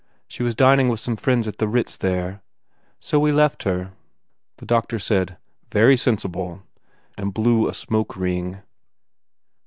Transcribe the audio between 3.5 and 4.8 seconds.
her." The